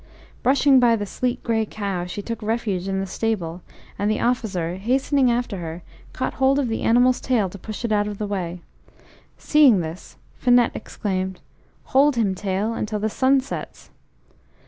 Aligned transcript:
Brushing 0.41 0.79
by 0.79 0.95
the 0.95 1.05
sleek 1.05 1.43
grey 1.43 1.63
cow, 1.63 2.05
she 2.07 2.23
took 2.23 2.41
refuge 2.41 2.87
in 2.87 2.99
the 2.99 3.05
stable, 3.05 3.61
and 3.99 4.09
the 4.09 4.19
officer, 4.19 4.77
hastening 4.77 5.29
after 5.29 5.57
her, 5.57 5.83
caught 6.11 6.33
hold 6.33 6.57
of 6.57 6.69
the 6.69 6.81
animal's 6.81 7.21
tail 7.21 7.49
to 7.51 7.59
push 7.59 7.85
it 7.85 7.91
out 7.91 8.07
of 8.07 8.17
the 8.17 8.25
way. 8.25 8.61
Seeing 9.37 9.81
this, 9.81 10.17
Finette 10.39 10.75
exclaimed: 10.75 11.39
"Hold 11.83 12.15
him, 12.15 12.33
tail, 12.33 12.73
until 12.73 12.97
the 12.97 13.09
sun 13.11 13.41
sets!" 13.41 13.91